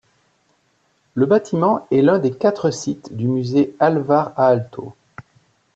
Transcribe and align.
Le 1.13 1.27
bâtiment 1.27 1.85
est 1.91 2.01
l'un 2.01 2.17
des 2.17 2.31
quatre 2.31 2.71
sites 2.71 3.13
du 3.15 3.27
musée 3.27 3.75
Alvar 3.79 4.33
Aalto. 4.35 4.95